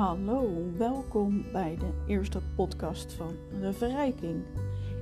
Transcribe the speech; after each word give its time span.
Hallo, 0.00 0.72
welkom 0.76 1.44
bij 1.52 1.76
de 1.76 2.04
eerste 2.06 2.40
podcast 2.56 3.12
van 3.12 3.34
Verrijking. 3.72 4.44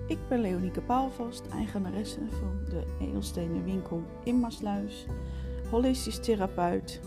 Ik 0.07 0.19
ben 0.29 0.41
Leonieke 0.41 0.81
Paalvast, 0.81 1.47
eigenaresse 1.47 2.21
van 2.31 2.65
de 2.65 2.97
Edelstenen 3.01 3.65
Winkel 3.65 4.03
in 4.25 4.41
Maasluis, 4.41 5.07
holistisch 5.71 6.21
therapeut. 6.21 7.01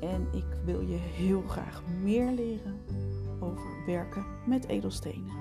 En 0.00 0.28
ik 0.32 0.44
wil 0.64 0.80
je 0.80 0.96
heel 0.96 1.42
graag 1.42 1.82
meer 2.02 2.30
leren 2.30 2.80
over 3.40 3.84
werken 3.86 4.26
met 4.46 4.66
edelstenen. 4.66 5.34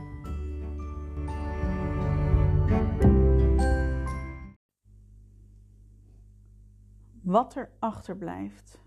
Wat 7.22 7.56
er 7.56 7.70
achterblijft 7.80 8.83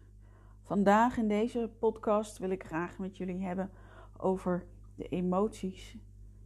Vandaag 0.66 1.16
in 1.16 1.28
deze 1.28 1.70
podcast 1.78 2.38
wil 2.38 2.50
ik 2.50 2.64
graag 2.64 2.98
met 2.98 3.16
jullie 3.16 3.44
hebben 3.44 3.70
over 4.16 4.66
de 4.94 5.08
emoties. 5.08 5.98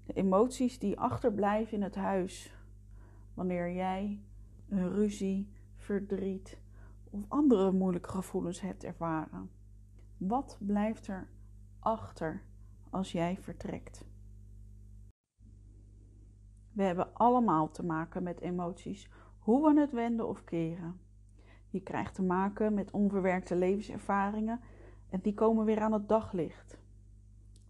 De 0.06 0.12
emoties 0.12 0.78
die 0.78 0.98
achterblijven 0.98 1.76
in 1.76 1.82
het 1.82 1.94
huis 1.94 2.56
wanneer 3.34 3.72
jij 3.72 4.20
een 4.68 4.92
ruzie, 4.92 5.52
verdriet 5.76 6.60
of 7.10 7.24
andere 7.28 7.72
moeilijke 7.72 8.08
gevoelens 8.08 8.60
hebt 8.60 8.84
ervaren. 8.84 9.50
Wat 10.16 10.58
blijft 10.60 11.06
er 11.06 11.28
achter 11.78 12.42
als 12.90 13.12
jij 13.12 13.38
vertrekt? 13.40 14.04
We 16.72 16.82
hebben 16.82 17.14
allemaal 17.14 17.70
te 17.70 17.84
maken 17.84 18.22
met 18.22 18.40
emoties, 18.40 19.08
hoe 19.38 19.74
we 19.74 19.80
het 19.80 19.92
wenden 19.92 20.28
of 20.28 20.44
keren. 20.44 21.00
Je 21.70 21.82
krijgt 21.82 22.14
te 22.14 22.22
maken 22.22 22.74
met 22.74 22.90
onverwerkte 22.90 23.56
levenservaringen 23.56 24.60
en 25.08 25.20
die 25.20 25.34
komen 25.34 25.64
weer 25.64 25.80
aan 25.80 25.92
het 25.92 26.08
daglicht. 26.08 26.78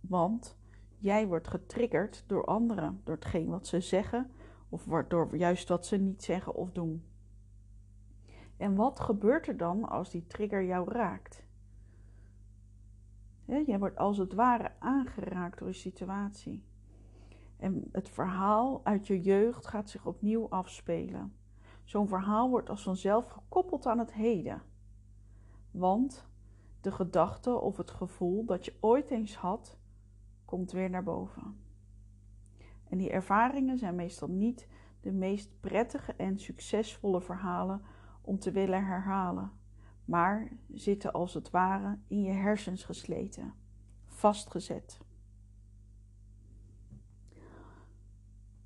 Want 0.01 0.59
jij 0.99 1.27
wordt 1.27 1.49
getriggerd 1.49 2.25
door 2.27 2.45
anderen, 2.45 3.01
door 3.05 3.15
hetgeen 3.15 3.49
wat 3.49 3.67
ze 3.67 3.81
zeggen 3.81 4.31
of 4.69 4.85
door 5.09 5.37
juist 5.37 5.69
wat 5.69 5.87
ze 5.87 5.97
niet 5.97 6.23
zeggen 6.23 6.55
of 6.55 6.73
doen. 6.73 7.05
En 8.57 8.75
wat 8.75 9.01
gebeurt 9.01 9.49
er 9.49 9.57
dan 9.57 9.89
als 9.89 10.11
die 10.11 10.27
trigger 10.27 10.65
jou 10.65 10.93
raakt? 10.93 11.49
jij 13.45 13.79
wordt 13.79 13.97
als 13.97 14.19
het 14.19 14.35
ware 14.35 14.73
aangeraakt 14.79 15.59
door 15.59 15.69
een 15.69 15.75
situatie. 15.75 16.65
En 17.57 17.89
het 17.93 18.09
verhaal 18.09 18.81
uit 18.85 19.07
je 19.07 19.21
jeugd 19.21 19.67
gaat 19.67 19.91
zich 19.91 20.07
opnieuw 20.07 20.49
afspelen. 20.49 21.35
Zo'n 21.91 22.09
verhaal 22.09 22.51
wordt 22.51 22.71
als 22.71 22.83
vanzelf 22.83 23.27
gekoppeld 23.27 23.87
aan 23.87 23.99
het 23.99 24.13
heden. 24.13 24.63
Want 25.71 26.29
de 26.81 26.93
gedachte 26.93 27.59
of 27.59 27.77
het 27.77 27.91
gevoel 27.91 28.45
dat 28.45 28.65
je 28.65 28.77
ooit 28.81 29.11
eens 29.11 29.37
had, 29.37 29.79
komt 30.45 30.73
weer 30.73 30.91
naar 30.91 31.03
boven. 31.03 31.57
En 32.89 32.99
die 32.99 33.11
ervaringen 33.11 33.79
zijn 33.79 33.95
meestal 33.95 34.29
niet 34.29 34.69
de 35.01 35.13
meest 35.13 35.61
prettige 35.61 36.13
en 36.13 36.39
succesvolle 36.39 37.21
verhalen 37.21 37.83
om 38.21 38.39
te 38.39 38.51
willen 38.51 38.85
herhalen, 38.85 39.53
maar 40.05 40.53
zitten 40.75 41.13
als 41.13 41.35
het 41.35 41.51
ware 41.51 41.99
in 42.07 42.23
je 42.23 42.33
hersens 42.33 42.85
gesleten, 42.85 43.55
vastgezet. 44.07 45.01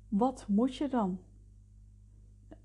Wat 0.07 0.47
moet 0.47 0.75
je 0.75 0.87
dan? 0.87 1.19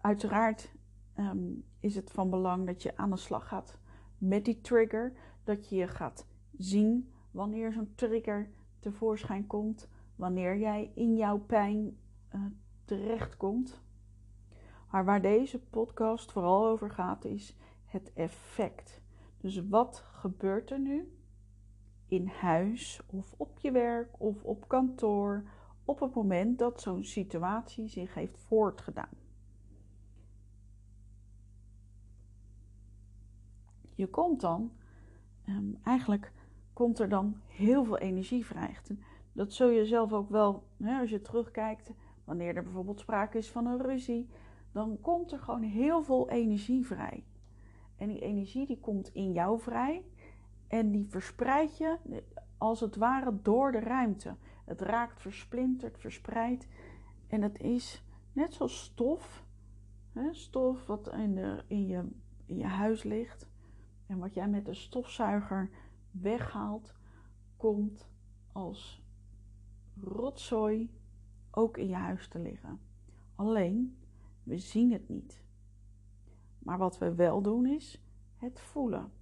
Uiteraard 0.00 0.72
ehm, 1.14 1.52
is 1.80 1.94
het 1.94 2.10
van 2.10 2.30
belang 2.30 2.66
dat 2.66 2.82
je 2.82 2.96
aan 2.96 3.10
de 3.10 3.16
slag 3.16 3.48
gaat 3.48 3.78
met 4.18 4.44
die 4.44 4.60
trigger. 4.60 5.12
Dat 5.44 5.68
je 5.68 5.76
je 5.76 5.88
gaat 5.88 6.26
zien 6.56 7.12
wanneer 7.30 7.72
zo'n 7.72 7.92
trigger 7.94 8.50
tevoorschijn 8.78 9.46
komt. 9.46 9.88
Wanneer 10.16 10.58
jij 10.58 10.90
in 10.94 11.16
jouw 11.16 11.38
pijn 11.38 11.98
uh, 12.34 12.40
terechtkomt. 12.84 13.82
Maar 14.90 15.04
waar 15.04 15.22
deze 15.22 15.60
podcast 15.60 16.32
vooral 16.32 16.66
over 16.66 16.90
gaat 16.90 17.24
is 17.24 17.56
het 17.84 18.12
effect. 18.12 19.02
Dus 19.38 19.68
wat 19.68 20.02
gebeurt 20.04 20.70
er 20.70 20.78
nu 20.78 21.12
in 22.06 22.26
huis 22.26 23.00
of 23.06 23.34
op 23.36 23.58
je 23.58 23.70
werk 23.70 24.20
of 24.20 24.44
op 24.44 24.68
kantoor 24.68 25.44
op 25.84 26.00
het 26.00 26.14
moment 26.14 26.58
dat 26.58 26.80
zo'n 26.80 27.04
situatie 27.04 27.88
zich 27.88 28.14
heeft 28.14 28.38
voortgedaan? 28.38 29.19
Je 34.00 34.06
komt 34.08 34.40
dan, 34.40 34.72
um, 35.48 35.78
eigenlijk 35.84 36.32
komt 36.72 36.98
er 36.98 37.08
dan 37.08 37.36
heel 37.46 37.84
veel 37.84 37.98
energie 37.98 38.46
vrij. 38.46 38.76
Dat 39.32 39.52
zul 39.52 39.68
je 39.68 39.86
zelf 39.86 40.12
ook 40.12 40.30
wel, 40.30 40.64
hè, 40.76 41.00
als 41.00 41.10
je 41.10 41.22
terugkijkt, 41.22 41.92
wanneer 42.24 42.56
er 42.56 42.62
bijvoorbeeld 42.62 43.00
sprake 43.00 43.38
is 43.38 43.50
van 43.50 43.66
een 43.66 43.82
ruzie, 43.82 44.28
dan 44.72 44.98
komt 45.00 45.32
er 45.32 45.38
gewoon 45.38 45.62
heel 45.62 46.02
veel 46.02 46.30
energie 46.30 46.86
vrij. 46.86 47.24
En 47.96 48.08
die 48.08 48.20
energie 48.20 48.66
die 48.66 48.80
komt 48.80 49.08
in 49.14 49.32
jou 49.32 49.60
vrij 49.60 50.04
en 50.68 50.90
die 50.90 51.06
verspreid 51.08 51.76
je 51.78 51.96
als 52.58 52.80
het 52.80 52.96
ware 52.96 53.38
door 53.42 53.72
de 53.72 53.80
ruimte. 53.80 54.36
Het 54.64 54.80
raakt 54.80 55.20
versplinterd, 55.20 55.98
verspreid 55.98 56.68
en 57.26 57.42
het 57.42 57.60
is 57.60 58.04
net 58.32 58.54
zoals 58.54 58.80
stof, 58.80 59.44
hè, 60.12 60.34
stof 60.34 60.86
wat 60.86 61.12
in, 61.12 61.34
je, 61.86 62.08
in 62.46 62.56
je 62.56 62.64
huis 62.64 63.02
ligt. 63.02 63.48
En 64.10 64.18
wat 64.18 64.34
jij 64.34 64.48
met 64.48 64.64
de 64.64 64.74
stofzuiger 64.74 65.70
weghaalt, 66.10 66.94
komt 67.56 68.08
als 68.52 69.02
rotzooi 70.00 70.90
ook 71.50 71.76
in 71.76 71.88
je 71.88 71.94
huis 71.94 72.28
te 72.28 72.38
liggen. 72.38 72.80
Alleen, 73.34 73.98
we 74.42 74.58
zien 74.58 74.92
het 74.92 75.08
niet. 75.08 75.42
Maar 76.58 76.78
wat 76.78 76.98
we 76.98 77.14
wel 77.14 77.42
doen 77.42 77.66
is 77.66 78.02
het 78.36 78.60
voelen. 78.60 79.12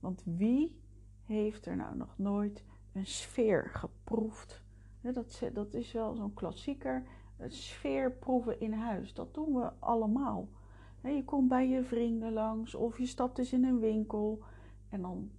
Want 0.00 0.22
wie 0.24 0.80
heeft 1.24 1.66
er 1.66 1.76
nou 1.76 1.96
nog 1.96 2.18
nooit 2.18 2.64
een 2.92 3.06
sfeer 3.06 3.70
geproefd? 3.70 4.62
Dat, 5.52 5.74
is 5.74 5.92
wel 5.92 6.14
zo'n 6.14 6.34
klassieker. 6.34 7.06
Het 7.36 7.54
sfeerproeven 7.54 8.60
in 8.60 8.72
huis. 8.72 9.14
Dat 9.14 9.34
doen 9.34 9.54
we 9.54 9.72
allemaal. 9.78 10.48
Je 11.14 11.24
komt 11.24 11.48
bij 11.48 11.68
je 11.68 11.84
vrienden 11.84 12.32
langs 12.32 12.74
of 12.74 12.98
je 12.98 13.06
stapt 13.06 13.38
eens 13.38 13.52
in 13.52 13.64
een 13.64 13.78
winkel 13.78 14.42
en 14.88 15.02
dan 15.02 15.30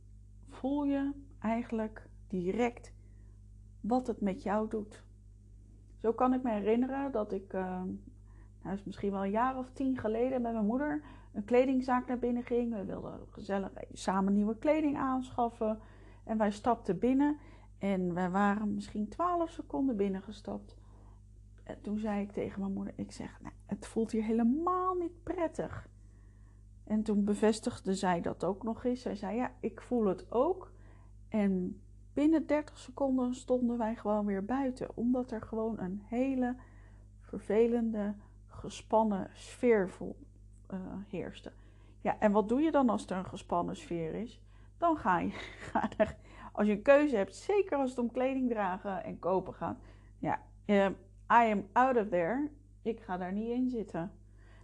voel 0.49 0.83
je 0.83 1.11
eigenlijk 1.39 2.09
direct 2.27 2.93
wat 3.81 4.07
het 4.07 4.21
met 4.21 4.43
jou 4.43 4.69
doet. 4.69 5.03
Zo 5.97 6.13
kan 6.13 6.33
ik 6.33 6.43
me 6.43 6.51
herinneren 6.51 7.11
dat 7.11 7.31
ik, 7.31 7.53
uh, 7.53 7.81
nou 8.61 8.75
is 8.75 8.83
misschien 8.83 9.11
wel 9.11 9.23
een 9.23 9.31
jaar 9.31 9.57
of 9.57 9.69
tien 9.69 9.97
geleden 9.97 10.41
met 10.41 10.53
mijn 10.53 10.65
moeder 10.65 11.03
een 11.33 11.45
kledingzaak 11.45 12.07
naar 12.07 12.19
binnen 12.19 12.43
ging. 12.43 12.73
We 12.73 12.85
wilden 12.85 13.19
gezellig 13.29 13.71
samen 13.93 14.33
nieuwe 14.33 14.57
kleding 14.57 14.97
aanschaffen. 14.97 15.79
En 16.23 16.37
wij 16.37 16.51
stapten 16.51 16.99
binnen 16.99 17.37
en 17.77 18.13
wij 18.13 18.29
waren 18.29 18.73
misschien 18.73 19.07
twaalf 19.07 19.49
seconden 19.49 19.97
binnengestapt 19.97 20.77
toen 21.81 21.97
zei 21.97 22.21
ik 22.21 22.31
tegen 22.31 22.59
mijn 22.59 22.73
moeder, 22.73 22.93
ik 22.97 23.11
zeg, 23.11 23.39
nou, 23.41 23.53
het 23.65 23.87
voelt 23.87 24.11
hier 24.11 24.23
helemaal 24.23 24.95
niet 24.95 25.23
prettig. 25.23 25.89
En 26.83 27.03
toen 27.03 27.23
bevestigde 27.23 27.93
zij 27.93 28.21
dat 28.21 28.43
ook 28.43 28.63
nog 28.63 28.83
eens. 28.83 29.01
Zij 29.01 29.15
zei, 29.15 29.35
ja, 29.35 29.51
ik 29.59 29.81
voel 29.81 30.05
het 30.05 30.31
ook. 30.31 30.71
En 31.29 31.81
binnen 32.13 32.47
30 32.47 32.77
seconden 32.77 33.35
stonden 33.35 33.77
wij 33.77 33.95
gewoon 33.95 34.25
weer 34.25 34.45
buiten. 34.45 34.97
Omdat 34.97 35.31
er 35.31 35.41
gewoon 35.41 35.79
een 35.79 36.01
hele 36.05 36.55
vervelende, 37.19 38.15
gespannen 38.47 39.29
sfeer 39.33 39.89
uh, 40.73 40.79
heerste. 41.07 41.51
Ja, 42.01 42.19
en 42.19 42.31
wat 42.31 42.49
doe 42.49 42.61
je 42.61 42.71
dan 42.71 42.89
als 42.89 43.05
er 43.05 43.17
een 43.17 43.25
gespannen 43.25 43.75
sfeer 43.75 44.15
is? 44.15 44.41
Dan 44.77 44.97
ga 44.97 45.19
je, 45.19 45.29
ga 45.71 45.89
er, 45.97 46.15
als 46.51 46.67
je 46.67 46.73
een 46.73 46.81
keuze 46.81 47.15
hebt, 47.15 47.35
zeker 47.35 47.77
als 47.77 47.89
het 47.89 47.99
om 47.99 48.11
kleding 48.11 48.49
dragen 48.49 49.03
en 49.03 49.19
kopen 49.19 49.53
gaat. 49.53 49.77
Ja, 50.19 50.41
uh, 50.65 50.87
I 51.31 51.51
am 51.51 51.67
out 51.71 51.97
of 51.97 52.07
there. 52.07 52.49
Ik 52.81 52.99
ga 52.99 53.17
daar 53.17 53.33
niet 53.33 53.49
in 53.49 53.69
zitten. 53.69 54.11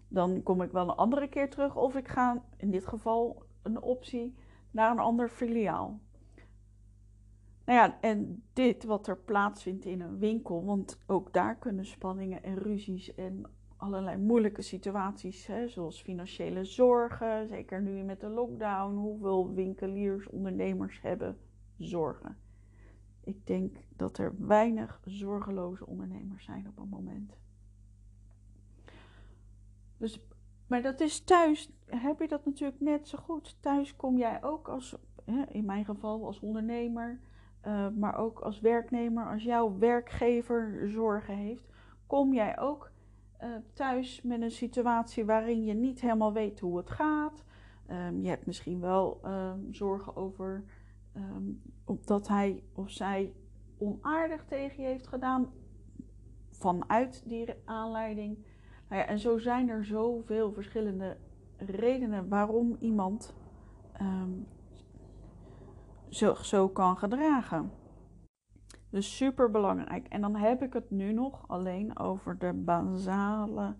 Dan 0.07 0.43
kom 0.43 0.61
ik 0.61 0.71
wel 0.71 0.89
een 0.89 0.95
andere 0.95 1.27
keer 1.27 1.49
terug 1.49 1.75
of 1.75 1.95
ik 1.95 2.07
ga 2.07 2.43
in 2.57 2.71
dit 2.71 2.87
geval 2.87 3.43
een 3.61 3.81
optie 3.81 4.35
naar 4.71 4.91
een 4.91 4.99
ander 4.99 5.29
filiaal. 5.29 5.99
Nou 7.65 7.79
ja, 7.79 7.97
en 8.01 8.43
dit 8.53 8.83
wat 8.83 9.07
er 9.07 9.17
plaatsvindt 9.17 9.85
in 9.85 10.01
een 10.01 10.17
winkel, 10.17 10.65
want 10.65 10.99
ook 11.07 11.33
daar 11.33 11.55
kunnen 11.55 11.85
spanningen 11.85 12.43
en 12.43 12.57
ruzies 12.57 13.15
en 13.15 13.45
allerlei 13.77 14.17
moeilijke 14.17 14.61
situaties, 14.61 15.47
hè, 15.47 15.67
zoals 15.67 16.01
financiële 16.01 16.63
zorgen, 16.63 17.47
zeker 17.47 17.81
nu 17.81 18.03
met 18.03 18.19
de 18.19 18.27
lockdown, 18.27 18.95
hoeveel 18.95 19.53
winkeliers, 19.53 20.29
ondernemers 20.29 21.01
hebben 21.01 21.37
zorgen. 21.77 22.37
Ik 23.23 23.47
denk 23.47 23.77
dat 23.95 24.17
er 24.17 24.33
weinig 24.37 25.01
zorgeloze 25.05 25.85
ondernemers 25.85 26.43
zijn 26.43 26.67
op 26.67 26.77
een 26.77 26.89
moment. 26.89 27.37
Dus, 29.97 30.19
maar 30.67 30.81
dat 30.81 30.99
is 30.99 31.23
thuis, 31.23 31.71
heb 31.85 32.19
je 32.19 32.27
dat 32.27 32.45
natuurlijk 32.45 32.79
net 32.79 33.07
zo 33.07 33.17
goed. 33.17 33.57
Thuis 33.59 33.95
kom 33.95 34.17
jij 34.17 34.43
ook 34.43 34.67
als, 34.67 34.95
in 35.47 35.65
mijn 35.65 35.85
geval 35.85 36.25
als 36.25 36.39
ondernemer, 36.39 37.19
eh, 37.61 37.89
maar 37.89 38.15
ook 38.15 38.39
als 38.39 38.59
werknemer, 38.59 39.31
als 39.31 39.43
jouw 39.43 39.77
werkgever 39.77 40.89
zorgen 40.89 41.35
heeft, 41.35 41.65
kom 42.07 42.33
jij 42.33 42.59
ook 42.59 42.91
uh, 43.41 43.49
thuis 43.73 44.21
met 44.21 44.41
een 44.41 44.51
situatie 44.51 45.25
waarin 45.25 45.63
je 45.63 45.73
niet 45.73 46.01
helemaal 46.01 46.33
weet 46.33 46.59
hoe 46.59 46.77
het 46.77 46.89
gaat. 46.89 47.43
Um, 47.89 48.21
je 48.21 48.29
hebt 48.29 48.45
misschien 48.45 48.79
wel 48.79 49.21
um, 49.25 49.73
zorgen 49.73 50.15
over 50.15 50.63
um, 51.15 51.61
dat 52.05 52.27
hij 52.27 52.63
of 52.73 52.89
zij 52.89 53.33
onaardig 53.77 54.45
tegen 54.45 54.83
je 54.83 54.89
heeft 54.89 55.07
gedaan 55.07 55.51
vanuit 56.49 57.23
die 57.25 57.53
aanleiding. 57.65 58.37
Nou 58.89 59.01
ja, 59.01 59.07
en 59.07 59.19
zo 59.19 59.37
zijn 59.37 59.69
er 59.69 59.85
zoveel 59.85 60.53
verschillende 60.53 61.17
redenen 61.57 62.27
waarom 62.29 62.75
iemand 62.79 63.33
zo, 66.09 66.33
zo 66.33 66.69
kan 66.69 66.97
gedragen. 66.97 67.71
Dus 68.89 69.17
super 69.17 69.51
belangrijk. 69.51 70.07
En 70.07 70.21
dan 70.21 70.35
heb 70.35 70.61
ik 70.61 70.73
het 70.73 70.91
nu 70.91 71.13
nog 71.13 71.47
alleen 71.47 71.99
over 71.99 72.37
de 72.37 72.53
basale 72.53 73.75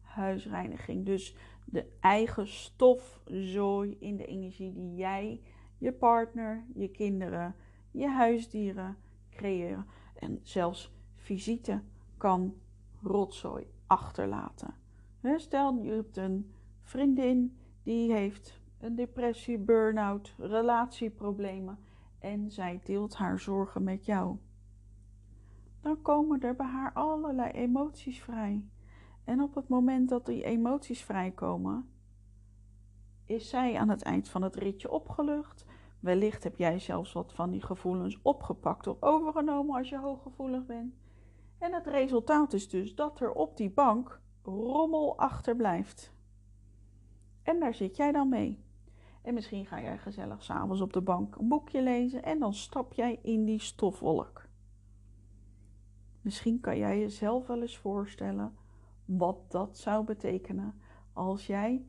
huisreiniging. 0.00 1.06
Dus 1.06 1.36
de 1.64 1.86
eigen 2.00 2.48
stofzooi 2.48 3.96
in 4.00 4.16
de 4.16 4.26
energie 4.26 4.72
die 4.72 4.94
jij, 4.94 5.40
je 5.78 5.92
partner, 5.92 6.64
je 6.74 6.88
kinderen, 6.88 7.54
je 7.90 8.08
huisdieren 8.08 8.96
creëren. 9.30 9.86
En 10.18 10.40
zelfs 10.42 10.92
visite 11.14 11.82
kan 12.16 12.54
rotzooi 13.02 13.66
achterlaten. 13.86 14.74
Stel 15.36 15.82
je 15.82 15.90
hebt 15.90 16.16
een 16.16 16.52
vriendin 16.80 17.58
die 17.82 18.12
heeft 18.12 18.60
een 18.80 18.94
depressie, 18.94 19.58
burn-out, 19.58 20.34
relatieproblemen 20.38 21.78
en 22.18 22.50
zij 22.50 22.80
deelt 22.84 23.16
haar 23.16 23.38
zorgen 23.38 23.82
met 23.82 24.04
jou. 24.04 24.36
Dan 25.80 26.02
komen 26.02 26.40
er 26.40 26.56
bij 26.56 26.66
haar 26.66 26.92
allerlei 26.92 27.50
emoties 27.50 28.22
vrij. 28.22 28.64
En 29.24 29.42
op 29.42 29.54
het 29.54 29.68
moment 29.68 30.08
dat 30.08 30.26
die 30.26 30.44
emoties 30.44 31.04
vrijkomen, 31.04 31.88
is 33.24 33.48
zij 33.48 33.78
aan 33.78 33.88
het 33.88 34.02
eind 34.02 34.28
van 34.28 34.42
het 34.42 34.56
ritje 34.56 34.90
opgelucht. 34.90 35.66
Wellicht 36.00 36.44
heb 36.44 36.56
jij 36.56 36.78
zelfs 36.78 37.12
wat 37.12 37.32
van 37.32 37.50
die 37.50 37.62
gevoelens 37.62 38.18
opgepakt 38.22 38.86
of 38.86 39.02
overgenomen 39.02 39.76
als 39.76 39.88
je 39.88 39.98
hooggevoelig 39.98 40.66
bent. 40.66 40.94
En 41.58 41.72
het 41.72 41.86
resultaat 41.86 42.52
is 42.52 42.68
dus 42.68 42.94
dat 42.94 43.20
er 43.20 43.32
op 43.32 43.56
die 43.56 43.70
bank 43.70 44.20
rommel 44.42 45.18
achterblijft. 45.18 46.12
En 47.42 47.60
daar 47.60 47.74
zit 47.74 47.96
jij 47.96 48.12
dan 48.12 48.28
mee. 48.28 48.64
En 49.22 49.34
misschien 49.34 49.66
ga 49.66 49.80
jij 49.80 49.98
gezellig 49.98 50.42
s'avonds 50.42 50.80
op 50.80 50.92
de 50.92 51.00
bank 51.00 51.36
een 51.36 51.48
boekje 51.48 51.82
lezen 51.82 52.22
en 52.22 52.38
dan 52.38 52.54
stap 52.54 52.92
jij 52.92 53.18
in 53.22 53.44
die 53.44 53.60
stofwolk. 53.60 54.46
Misschien 56.20 56.60
kan 56.60 56.78
jij 56.78 56.98
jezelf 56.98 57.46
wel 57.46 57.60
eens 57.60 57.78
voorstellen 57.78 58.56
wat 59.04 59.50
dat 59.50 59.78
zou 59.78 60.04
betekenen 60.04 60.80
als 61.12 61.46
jij 61.46 61.84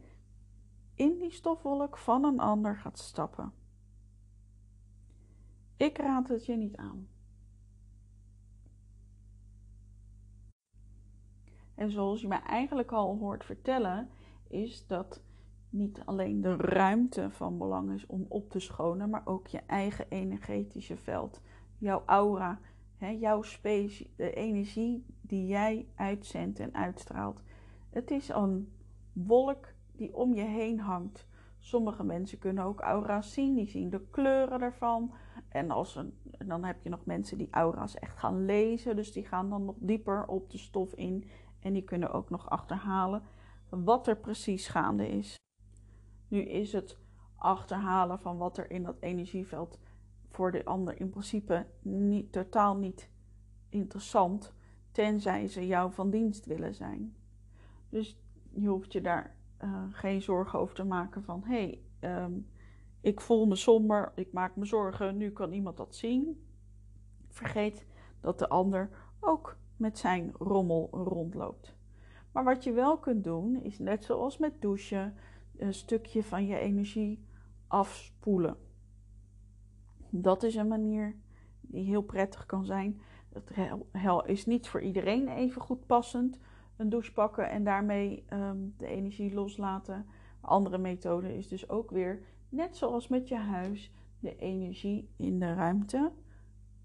in 0.96 1.18
die 1.18 1.32
stofwolk 1.32 1.98
van 1.98 2.24
een 2.24 2.40
ander 2.40 2.78
gaat 2.78 3.00
stappen. 3.00 3.54
Ik 5.80 5.98
raad 5.98 6.28
het 6.28 6.46
je 6.46 6.56
niet 6.56 6.76
aan. 6.76 7.08
En 11.76 11.92
zoals 11.92 12.22
je 12.22 12.28
mij 12.28 12.42
eigenlijk 12.42 12.92
al 12.92 13.18
hoort 13.18 13.46
vertellen, 13.46 14.10
is 14.48 14.88
dat 14.88 15.24
niet 15.70 16.02
alleen 16.06 16.42
de 16.42 16.56
ruimte 16.56 17.32
van 17.32 17.58
belang 17.58 17.92
is 17.92 18.06
om 18.06 18.26
op 18.30 18.50
te 18.50 18.60
schonen, 18.60 19.10
maar 19.10 19.22
ook 19.26 19.48
je 19.48 19.62
eigen 19.66 20.06
energetische 20.10 20.98
veld, 20.98 21.42
jouw 21.78 22.04
aura, 22.06 22.60
hè, 22.98 23.10
jouw 23.10 23.42
space, 23.42 24.08
de 24.16 24.34
energie 24.34 25.06
die 25.22 25.46
jij 25.46 25.88
uitzendt 25.96 26.60
en 26.60 26.74
uitstraalt. 26.74 27.44
Het 27.90 28.12
is 28.12 28.30
een 28.30 28.74
wolk 29.14 29.74
die 29.92 30.16
om 30.16 30.34
je 30.34 30.46
heen 30.46 30.80
hangt. 30.80 31.28
Sommige 31.60 32.04
mensen 32.04 32.40
kunnen 32.40 32.64
ook 32.64 32.80
aura's 32.80 33.34
zien, 33.34 33.56
die 33.56 33.70
zien 33.70 33.90
de 33.90 34.02
kleuren 34.10 34.62
ervan. 34.62 35.14
En 35.50 35.72
als 35.72 35.96
een, 35.96 36.14
dan 36.46 36.64
heb 36.64 36.84
je 36.84 36.90
nog 36.90 37.06
mensen 37.06 37.38
die 37.38 37.48
aura's 37.52 37.96
echt 37.96 38.20
gaan 38.20 38.46
lezen, 38.46 38.96
dus 38.96 39.12
die 39.12 39.26
gaan 39.26 39.50
dan 39.50 39.66
nog 39.66 39.76
dieper 39.80 40.28
op 40.28 40.50
de 40.50 40.58
stof 40.58 40.94
in 40.94 41.30
en 41.60 41.74
die 41.74 41.84
kunnen 41.84 42.12
ook 42.12 42.30
nog 42.30 42.50
achterhalen 42.50 43.24
wat 43.70 44.08
er 44.08 44.18
precies 44.18 44.68
gaande 44.68 45.10
is. 45.10 45.38
Nu 46.28 46.42
is 46.42 46.72
het 46.72 46.98
achterhalen 47.36 48.20
van 48.20 48.38
wat 48.38 48.58
er 48.58 48.72
in 48.72 48.84
dat 48.84 48.98
energieveld 49.00 49.80
voor 50.30 50.52
de 50.52 50.66
ander 50.66 51.00
in 51.00 51.10
principe 51.10 51.66
niet, 51.82 52.32
totaal 52.32 52.78
niet 52.78 53.10
interessant, 53.70 54.54
tenzij 54.92 55.48
ze 55.48 55.68
jou 55.68 55.94
van 55.94 56.10
dienst 56.10 56.46
willen 56.46 56.76
zijn. 56.76 57.16
Dus 57.90 58.18
je 58.50 58.68
hoeft 58.68 58.94
je 58.94 59.02
daar 59.02 59.36
uh, 59.64 59.84
geen 59.90 60.22
zorgen 60.22 60.60
over 60.60 60.76
te 60.76 60.84
maken 60.84 61.24
van 61.24 61.44
hé, 61.44 61.82
hey, 62.00 62.24
um, 62.24 62.48
ik 63.02 63.22
voel 63.22 63.46
me 63.46 63.56
somber, 63.56 64.12
ik 64.16 64.34
maak 64.34 64.56
me 64.56 64.66
zorgen, 64.66 65.18
nu 65.18 65.32
kan 65.32 65.52
iemand 65.52 65.78
dat 65.78 65.96
zien. 65.96 66.44
Vergeet 67.28 67.86
dat 68.22 68.40
de 68.40 68.50
ander 68.50 68.90
ook 69.20 69.58
met 69.78 69.98
zijn 69.98 70.32
rommel 70.38 70.88
rondloopt. 70.92 71.76
Maar 72.32 72.44
wat 72.44 72.64
je 72.64 72.72
wel 72.72 72.98
kunt 72.98 73.24
doen, 73.24 73.64
is 73.64 73.80
net 73.80 74.04
zoals 74.04 74.38
met 74.38 74.62
douchen, 74.62 75.16
een 75.58 75.74
stukje 75.74 76.24
van 76.24 76.46
je 76.46 76.58
energie 76.58 77.26
afspoelen. 77.68 78.58
Dat 80.10 80.44
is 80.44 80.56
een 80.56 80.68
manier 80.68 81.16
die 81.62 81.86
heel 81.86 82.02
prettig 82.02 82.46
kan 82.46 82.66
zijn. 82.66 83.02
Hel 83.92 84.26
is 84.26 84.46
niet 84.46 84.68
voor 84.68 84.82
iedereen 84.82 85.28
even 85.28 85.62
goed 85.62 85.86
passend. 85.86 86.40
Een 86.78 86.90
douche 86.90 87.14
pakken 87.14 87.50
en 87.50 87.64
daarmee 87.64 88.26
um, 88.34 88.74
de 88.78 88.88
energie 88.88 89.34
loslaten. 89.34 90.06
Andere 90.42 90.78
methode 90.78 91.38
is 91.38 91.48
dus 91.48 91.70
ook 91.70 91.92
weer, 91.92 92.24
net 92.50 92.78
zoals 92.78 93.08
met 93.08 93.28
je 93.28 93.36
huis, 93.36 93.92
de 94.20 94.36
energie 94.36 95.10
in 95.16 95.40
de 95.40 95.54
ruimte. 95.54 96.12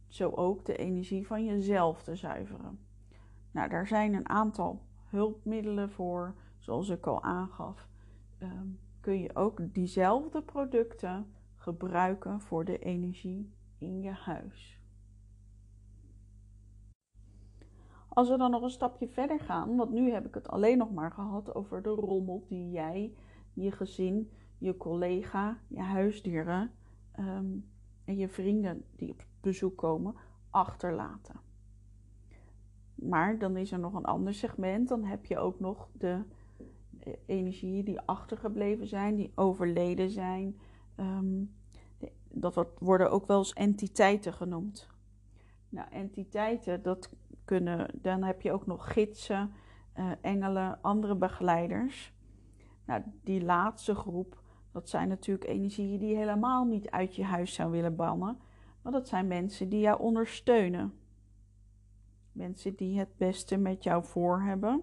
Zo 0.09 0.31
ook 0.31 0.65
de 0.65 0.77
energie 0.77 1.27
van 1.27 1.45
jezelf 1.45 2.03
te 2.03 2.17
zuiveren. 2.17 2.79
Nou, 3.51 3.69
daar 3.69 3.87
zijn 3.87 4.15
een 4.15 4.29
aantal 4.29 4.83
hulpmiddelen 5.05 5.91
voor, 5.91 6.35
zoals 6.59 6.89
ik 6.89 7.07
al 7.07 7.23
aangaf. 7.23 7.89
Ehm, 8.39 8.69
kun 9.01 9.21
je 9.21 9.37
ook 9.37 9.75
diezelfde 9.75 10.43
producten 10.43 11.33
gebruiken 11.55 12.41
voor 12.41 12.65
de 12.65 12.79
energie 12.79 13.53
in 13.79 14.03
je 14.03 14.11
huis. 14.11 14.81
Als 18.09 18.29
we 18.29 18.37
dan 18.37 18.51
nog 18.51 18.63
een 18.63 18.71
stapje 18.71 19.09
verder 19.09 19.41
gaan, 19.41 19.77
want 19.77 19.91
nu 19.91 20.11
heb 20.11 20.27
ik 20.27 20.35
het 20.35 20.49
alleen 20.49 20.79
nog 20.79 20.93
maar 20.93 21.11
gehad 21.11 21.55
over 21.55 21.83
de 21.83 21.89
rommel 21.89 22.45
die 22.49 22.71
jij, 22.71 23.15
je 23.53 23.73
gezin, 23.73 24.31
je 24.65 24.77
collega, 24.77 25.59
je 25.69 25.81
huisdieren 25.81 26.71
ehm, 27.13 27.57
en 28.05 28.17
je 28.17 28.29
vrienden 28.29 28.85
die 28.97 29.11
op 29.11 29.27
bezoek 29.41 29.77
komen 29.77 30.15
achterlaten. 30.51 31.41
Maar 32.95 33.39
dan 33.39 33.57
is 33.57 33.73
er 33.73 33.79
nog 33.79 33.95
een 33.95 34.05
ander 34.05 34.35
segment. 34.35 34.89
Dan 34.89 35.05
heb 35.05 35.27
je 35.27 35.39
ook 35.39 35.61
nog 35.61 35.89
de 35.93 36.23
energieën 37.27 37.85
die 37.85 38.01
achtergebleven 38.01 38.87
zijn, 38.87 39.17
die 39.17 39.33
overleden 39.35 40.11
zijn. 40.11 40.59
Um, 40.97 41.55
dat 42.29 42.67
worden 42.79 43.11
ook 43.11 43.27
wel 43.27 43.39
eens 43.39 43.53
entiteiten 43.53 44.33
genoemd. 44.33 44.89
Nou, 45.69 45.91
entiteiten, 45.91 46.83
dat 46.83 47.11
kunnen, 47.45 47.91
dan 47.95 48.23
heb 48.23 48.43
je 48.43 48.53
ook 48.53 48.67
nog 48.67 48.93
gidsen, 48.93 49.53
uh, 49.99 50.11
engelen, 50.21 50.79
andere 50.83 51.17
begeleiders. 51.17 52.13
Nou, 52.85 53.03
die 53.23 53.45
laatste 53.45 53.95
groep, 53.95 54.43
dat 54.75 54.89
zijn 54.89 55.09
natuurlijk 55.09 55.49
energieën 55.49 55.99
die 55.99 56.09
je 56.09 56.17
helemaal 56.17 56.65
niet 56.65 56.91
uit 56.91 57.17
je 57.17 57.25
huis 57.25 57.55
zou 57.55 57.71
willen 57.71 57.97
bannen. 57.97 58.39
Maar 58.83 58.93
dat 58.93 59.09
zijn 59.09 59.27
mensen 59.27 59.69
die 59.69 59.81
jou 59.81 60.01
ondersteunen. 60.01 60.95
Mensen 62.33 62.75
die 62.75 62.99
het 62.99 63.17
beste 63.17 63.57
met 63.57 63.83
jou 63.83 64.05
voor 64.05 64.43
hebben. 64.43 64.83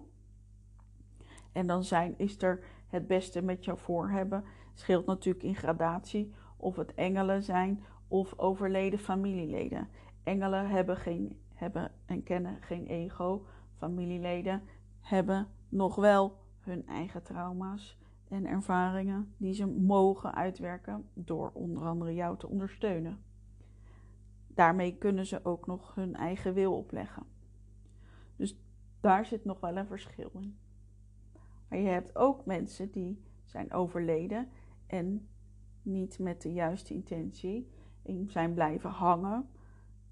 En 1.52 1.66
dan 1.66 1.84
zijn, 1.84 2.14
is 2.16 2.42
er 2.42 2.64
het 2.86 3.06
beste 3.06 3.42
met 3.42 3.64
jou 3.64 3.78
voor 3.78 4.10
hebben. 4.10 4.44
Scheelt 4.74 5.06
natuurlijk 5.06 5.44
in 5.44 5.56
gradatie 5.56 6.32
of 6.56 6.76
het 6.76 6.94
engelen 6.94 7.42
zijn 7.42 7.82
of 8.08 8.38
overleden 8.38 8.98
familieleden. 8.98 9.88
Engelen 10.22 10.68
hebben, 10.68 10.96
geen, 10.96 11.40
hebben 11.54 11.92
en 12.06 12.22
kennen 12.22 12.56
geen 12.60 12.86
ego. 12.86 13.46
Familieleden 13.72 14.62
hebben 15.00 15.48
nog 15.68 15.94
wel 15.94 16.38
hun 16.60 16.86
eigen 16.86 17.22
trauma's 17.22 18.00
en 18.32 18.46
ervaringen 18.46 19.34
die 19.36 19.52
ze 19.52 19.66
mogen 19.66 20.34
uitwerken 20.34 21.08
door 21.14 21.50
onder 21.54 21.82
andere 21.82 22.14
jou 22.14 22.38
te 22.38 22.48
ondersteunen. 22.48 23.22
Daarmee 24.46 24.96
kunnen 24.96 25.26
ze 25.26 25.44
ook 25.44 25.66
nog 25.66 25.94
hun 25.94 26.14
eigen 26.14 26.54
wil 26.54 26.76
opleggen. 26.76 27.26
Dus 28.36 28.58
daar 29.00 29.26
zit 29.26 29.44
nog 29.44 29.60
wel 29.60 29.76
een 29.76 29.86
verschil 29.86 30.30
in. 30.34 30.58
Maar 31.68 31.78
je 31.78 31.88
hebt 31.88 32.16
ook 32.16 32.46
mensen 32.46 32.90
die 32.90 33.22
zijn 33.44 33.72
overleden 33.72 34.48
en 34.86 35.28
niet 35.82 36.18
met 36.18 36.42
de 36.42 36.52
juiste 36.52 36.94
intentie 36.94 37.70
zijn 38.26 38.54
blijven 38.54 38.90
hangen. 38.90 39.48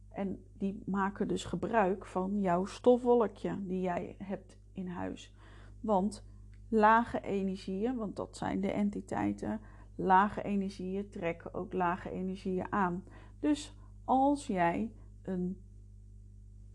En 0.08 0.44
die 0.58 0.82
maken 0.86 1.28
dus 1.28 1.44
gebruik 1.44 2.06
van 2.06 2.40
jouw 2.40 2.64
stofwolkje 2.64 3.66
die 3.66 3.80
jij 3.80 4.16
hebt 4.18 4.58
in 4.72 4.88
huis. 4.88 5.34
Want 5.80 6.29
lage 6.70 7.20
energieën, 7.20 7.96
want 7.96 8.16
dat 8.16 8.36
zijn 8.36 8.60
de 8.60 8.72
entiteiten, 8.72 9.60
lage 9.94 10.42
energieën 10.42 11.08
trekken 11.08 11.54
ook 11.54 11.72
lage 11.72 12.10
energieën 12.10 12.72
aan. 12.72 13.04
Dus 13.40 13.74
als 14.04 14.46
jij 14.46 14.92
een, 15.22 15.60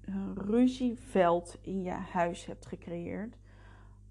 een 0.01 0.35
ruzieveld 0.35 1.57
in 1.61 1.81
je 1.81 1.91
huis 1.91 2.45
hebt 2.45 2.65
gecreëerd, 2.65 3.37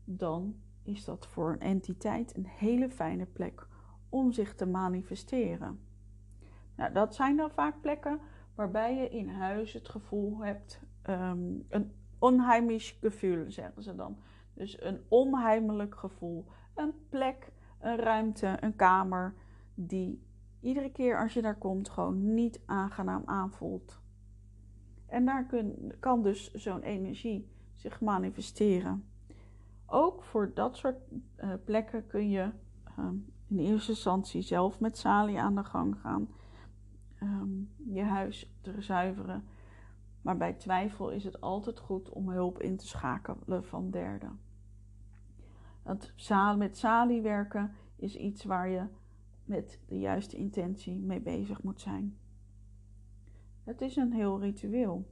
dan 0.05 0.57
is 0.83 1.05
dat 1.05 1.27
voor 1.27 1.53
een 1.53 1.61
entiteit 1.61 2.37
een 2.37 2.47
hele 2.47 2.91
fijne 2.91 3.27
plek 3.27 3.67
om 4.09 4.33
zich 4.33 4.55
te 4.55 4.67
manifesteren. 4.67 5.81
Nou, 6.77 6.93
dat 6.93 7.15
zijn 7.15 7.37
dan 7.37 7.51
vaak 7.51 7.81
plekken 7.81 8.21
waarbij 8.55 8.95
je 8.97 9.09
in 9.09 9.29
huis 9.29 9.73
het 9.73 9.89
gevoel 9.89 10.45
hebt, 10.45 10.81
um, 11.09 11.65
een 11.69 11.93
onheimisch 12.19 12.97
gevoel 13.01 13.51
zeggen 13.51 13.83
ze 13.83 13.95
dan. 13.95 14.19
Dus 14.55 14.83
een 14.83 15.01
onheimelijk 15.09 15.95
gevoel. 15.95 16.47
Een 16.75 16.95
plek, 17.09 17.53
een 17.81 17.97
ruimte, 17.97 18.57
een 18.61 18.77
kamer 18.77 19.35
die 19.75 20.23
iedere 20.61 20.93
keer 20.93 21.19
als 21.19 21.35
je 21.35 21.43
daar 21.43 21.59
komt 21.59 21.89
gewoon 21.89 22.35
niet 22.35 22.61
aangenaam 22.67 23.23
aanvoelt. 23.25 24.01
En 25.07 25.25
daar 25.25 25.47
kun, 25.47 25.95
kan 26.01 26.23
dus 26.23 26.53
zo'n 26.53 26.83
energie 26.83 27.49
zich 27.75 28.01
manifesteren. 28.01 29.05
Ook 29.87 30.23
voor 30.23 30.55
dat 30.55 30.77
soort 30.77 30.97
uh, 31.37 31.53
plekken 31.65 32.07
kun 32.07 32.31
je 32.31 32.51
um, 32.99 33.33
in 33.49 33.59
eerste 33.59 33.91
instantie 33.91 34.43
zelf 34.43 34.81
met 34.81 34.99
Sali 34.99 35.35
aan 35.35 35.55
de 35.55 35.65
gang 35.65 36.01
gaan. 36.01 36.29
Um, 37.23 37.71
je 37.77 38.03
huis 38.03 38.57
te 38.61 38.83
zuiveren. 38.83 39.45
Maar 40.23 40.37
bij 40.37 40.53
twijfel 40.53 41.11
is 41.11 41.25
het 41.25 41.41
altijd 41.41 41.79
goed 41.79 42.09
om 42.09 42.29
hulp 42.29 42.63
in 42.63 42.77
te 42.77 42.87
schakelen 42.87 43.65
van 43.65 43.91
derden. 43.91 44.41
Met 46.57 46.77
Sali 46.77 47.23
werken 47.23 47.73
is 47.97 48.17
iets 48.17 48.45
waar 48.45 48.69
je 48.69 48.87
met 49.45 49.81
de 49.87 49.99
juiste 49.99 50.37
intentie 50.37 50.99
mee 50.99 51.21
bezig 51.21 51.63
moet 51.63 51.81
zijn. 51.81 52.19
Het 53.65 53.81
is 53.81 53.97
een 53.97 54.13
heel 54.13 54.41
ritueel. 54.41 55.07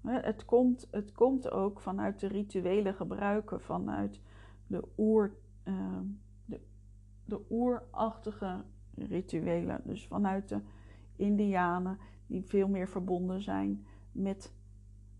Het 0.00 0.44
komt, 0.44 0.88
het 0.90 1.12
komt 1.12 1.50
ook 1.50 1.80
vanuit 1.80 2.20
de 2.20 2.26
rituele 2.26 2.92
gebruiken, 2.92 3.60
vanuit 3.60 4.20
de, 4.66 4.84
oer, 4.98 5.36
uh, 5.64 5.98
de, 6.44 6.60
de 7.24 7.40
oerachtige 7.50 8.64
rituelen. 8.94 9.80
Dus 9.84 10.06
vanuit 10.06 10.48
de 10.48 10.60
Indianen, 11.16 11.98
die 12.26 12.44
veel 12.44 12.68
meer 12.68 12.88
verbonden 12.88 13.42
zijn 13.42 13.86
met 14.12 14.54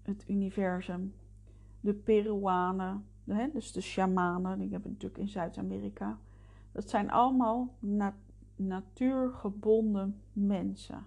het 0.02 0.28
universum. 0.28 1.14
De 1.80 1.94
Peruanen, 1.94 3.06
dus 3.26 3.72
de 3.72 3.80
shamanen, 3.80 4.58
die 4.58 4.70
hebben 4.70 4.88
we 4.88 4.94
natuurlijk 4.94 5.20
in 5.20 5.28
Zuid-Amerika. 5.28 6.18
Dat 6.72 6.88
zijn 6.90 7.10
allemaal 7.10 7.76
natuurgebonden 8.56 10.20
mensen. 10.32 11.06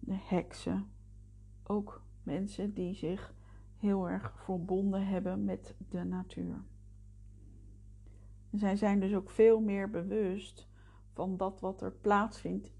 De 0.00 0.16
heksen, 0.18 0.90
ook 1.62 2.02
mensen 2.22 2.74
die 2.74 2.94
zich 2.94 3.34
heel 3.76 4.08
erg 4.08 4.32
verbonden 4.44 5.06
hebben 5.06 5.44
met 5.44 5.74
de 5.88 6.04
natuur. 6.04 6.64
En 8.50 8.58
zij 8.58 8.76
zijn 8.76 9.00
dus 9.00 9.14
ook 9.14 9.30
veel 9.30 9.60
meer 9.60 9.90
bewust 9.90 10.68
van 11.12 11.36
dat 11.36 11.60
wat 11.60 11.82
er 11.82 11.92
plaatsvindt 11.92 12.72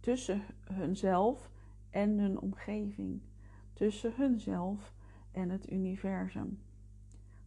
tussen 0.00 0.42
hunzelf 0.60 1.50
en 1.90 2.18
hun 2.18 2.40
omgeving, 2.40 3.22
tussen 3.72 4.14
hunzelf 4.14 4.94
en 5.36 5.50
het 5.50 5.70
universum. 5.70 6.62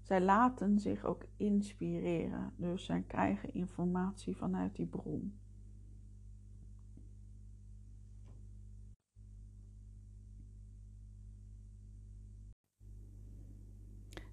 Zij 0.01 0.21
laten 0.21 0.79
zich 0.79 1.05
ook 1.05 1.25
inspireren, 1.37 2.53
dus 2.55 2.85
zij 2.85 3.03
krijgen 3.07 3.53
informatie 3.53 4.37
vanuit 4.37 4.75
die 4.75 4.85
bron. 4.85 5.39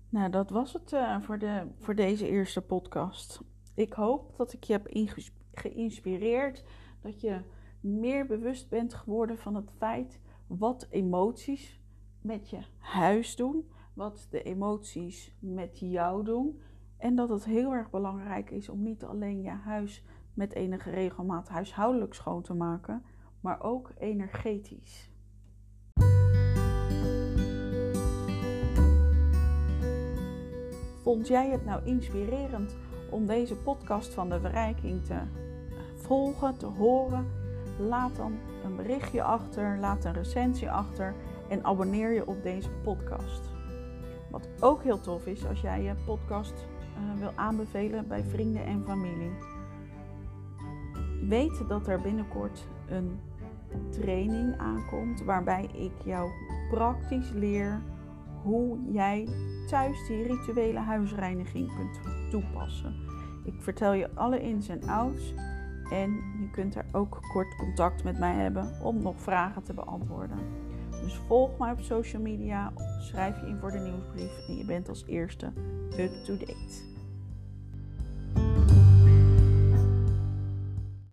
Nou, 0.09 0.31
dat 0.31 0.51
was 0.51 0.73
het 0.73 0.93
uh, 0.93 1.21
voor, 1.21 1.39
de, 1.39 1.67
voor 1.79 1.95
deze 1.95 2.29
eerste 2.29 2.63
podcast. 2.63 3.41
Ik 3.75 3.93
hoop 3.93 4.37
dat 4.37 4.53
ik 4.53 4.65
je 4.65 4.73
heb 4.73 4.89
geïnspireerd, 5.53 6.65
dat 7.01 7.21
je 7.21 7.41
meer 7.81 8.27
bewust 8.27 8.69
bent 8.69 8.95
geworden 8.95 9.39
van 9.39 9.55
het 9.55 9.71
feit 9.77 10.21
wat 10.47 10.87
emoties 10.91 11.81
met 12.27 12.51
je 12.51 12.59
huis 12.79 13.37
doen, 13.37 13.71
wat 13.95 14.27
de 14.31 14.43
emoties 14.43 15.37
met 15.39 15.79
jou 15.79 16.25
doen. 16.25 16.61
En 16.97 17.17
dat 17.17 17.29
het 17.29 17.45
heel 17.45 17.73
erg 17.73 17.91
belangrijk 17.91 18.51
is 18.51 18.69
om 18.69 18.83
niet 18.83 19.05
alleen 19.05 19.43
je 19.43 19.51
huis 19.51 20.05
met 20.35 20.53
enige 20.53 20.91
regelmaat 20.91 21.49
huishoudelijk 21.49 22.15
schoon 22.15 22.43
te 22.43 22.55
maken, 22.55 23.05
maar 23.41 23.63
ook 23.63 23.93
energetisch. 23.99 25.11
Vond 31.03 31.27
jij 31.27 31.51
het 31.51 31.65
nou 31.65 31.85
inspirerend 31.85 32.77
om 33.11 33.27
deze 33.27 33.57
podcast 33.57 34.15
van 34.15 34.29
de 34.29 34.41
verrijking 34.41 35.05
te 35.05 35.21
volgen, 35.95 36.59
te 36.59 36.67
horen? 36.67 37.27
Laat 37.79 38.17
dan 38.17 38.39
een 38.65 38.77
berichtje 38.77 39.23
achter, 39.23 39.79
laat 39.79 40.05
een 40.05 40.13
recensie 40.13 40.71
achter 40.71 41.15
en 41.49 41.65
abonneer 41.65 42.13
je 42.13 42.27
op 42.27 42.43
deze 42.43 42.71
podcast. 42.71 43.51
Wat 44.31 44.49
ook 44.61 44.83
heel 44.83 45.01
tof 45.01 45.27
is 45.27 45.47
als 45.47 45.61
jij 45.61 45.83
je 45.83 45.95
podcast 46.07 46.55
uh, 46.55 47.21
wil 47.21 47.33
aanbevelen 47.35 48.09
bij 48.09 48.25
vrienden 48.25 48.65
en 48.65 48.85
familie. 48.87 49.33
Weet 51.29 51.69
dat 51.69 51.87
er 51.87 52.01
binnenkort 52.01 52.69
een 52.89 53.21
training 53.91 54.59
aankomt 54.59 55.25
waarbij 55.25 55.69
ik 55.73 55.93
jou 56.05 56.31
praktisch 56.71 57.31
leer 57.31 57.83
hoe 58.43 58.79
jij 58.93 59.29
thuis 59.67 60.07
die 60.07 60.23
rituele 60.23 60.79
huisreiniging 60.79 61.75
kunt 61.77 62.01
toepassen. 62.31 62.95
Ik 63.45 63.63
vertel 63.63 63.93
je 63.93 64.15
alle 64.15 64.41
ins 64.41 64.69
en 64.69 64.89
outs 64.89 65.35
en 65.91 66.11
je 66.41 66.51
kunt 66.51 66.75
er 66.75 66.85
ook 66.93 67.19
kort 67.33 67.57
contact 67.57 68.05
met 68.05 68.19
mij 68.19 68.35
hebben 68.35 68.81
om 68.83 69.03
nog 69.03 69.21
vragen 69.21 69.63
te 69.63 69.75
beantwoorden. 69.75 70.39
Dus 71.03 71.15
volg 71.15 71.59
mij 71.59 71.73
op 71.73 71.81
social 71.81 72.23
media, 72.23 72.73
schrijf 73.01 73.41
je 73.41 73.47
in 73.47 73.59
voor 73.59 73.71
de 73.71 73.79
nieuwsbrief 73.79 74.49
en 74.49 74.57
je 74.57 74.65
bent 74.65 74.89
als 74.89 75.05
eerste 75.07 75.53
up 75.99 76.25
to 76.25 76.37
date. 76.37 76.96